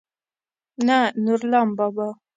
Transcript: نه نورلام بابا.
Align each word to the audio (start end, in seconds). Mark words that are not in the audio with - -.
نه 0.87 0.99
نورلام 1.23 1.69
بابا. 1.77 2.07